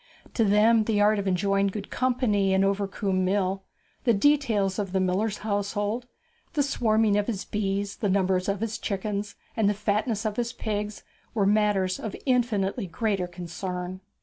[0.33, 3.61] To them the art of enjoying good company in Overcombe Mill,
[4.03, 6.07] the details of the miller's household,
[6.53, 10.53] the swarming of his bees, the number of his chickens, and the fatness of his
[10.53, 11.03] pigs,
[11.35, 14.01] were matters of infinitely greater concern.